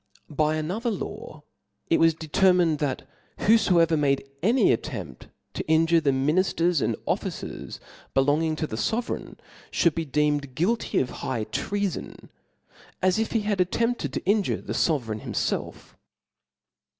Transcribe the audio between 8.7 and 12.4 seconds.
fovereign, (hould be deemed guilty of high treafon,